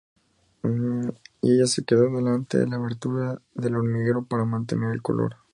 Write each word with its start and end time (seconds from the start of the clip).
Y 1.43 1.51
ella 1.53 1.67
se 1.67 1.83
quedó 1.85 2.09
delante 2.09 2.57
de 2.57 2.65
la 2.65 2.77
abertura 2.77 3.39
del 3.53 3.75
hormiguero 3.75 4.25
para 4.25 4.45
mantener 4.45 4.93
el 4.93 5.03
calor. 5.03 5.35